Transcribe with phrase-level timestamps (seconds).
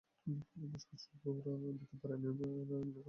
[0.57, 2.99] আমাকে সুখ ওরা দিতে পারে না আমি এমনি করেই তৈরি।